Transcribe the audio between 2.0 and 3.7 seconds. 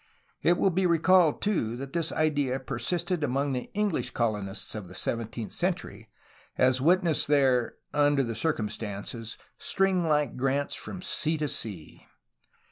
idea persisted among the